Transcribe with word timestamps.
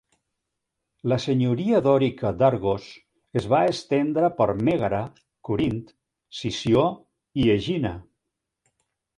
La 1.11 1.17
senyoria 1.25 1.81
dòrica 1.87 2.31
d'Argos 2.39 2.87
es 3.41 3.47
va 3.51 3.59
estendre 3.73 4.31
per 4.39 4.49
Mègara, 4.71 5.03
Corint, 5.51 5.79
Sició 6.41 6.89
i 7.45 7.49
Egina. 7.59 7.97